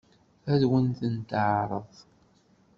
Ad 0.51 0.61
wen-ten-teɛṛeḍ? 0.69 1.91